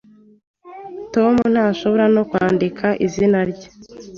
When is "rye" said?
3.49-3.67